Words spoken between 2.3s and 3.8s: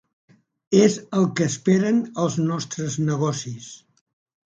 nostres negocis.